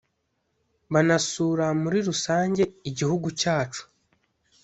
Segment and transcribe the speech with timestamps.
[0.93, 3.83] banasura muri rusange igihugu cyacu